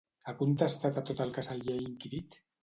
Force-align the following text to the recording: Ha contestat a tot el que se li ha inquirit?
Ha 0.29 0.33
contestat 0.37 0.97
a 1.01 1.03
tot 1.09 1.21
el 1.27 1.35
que 1.37 1.45
se 1.49 1.59
li 1.61 1.69
ha 1.75 1.77
inquirit? 1.85 2.41